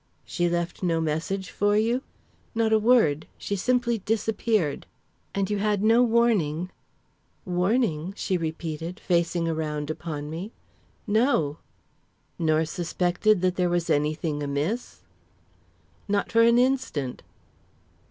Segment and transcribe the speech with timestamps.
[0.25, 2.01] "She left no message for you?"
[2.55, 4.87] "Not a word; she simply disappeared."
[5.35, 6.71] "And you had no warning?"
[7.45, 10.53] "Warning?" she repeated, facing around upon me.
[11.05, 11.57] "No!"
[12.39, 15.01] "Nor suspected that there was anything amiss?"
[16.07, 17.21] "Not for an instant."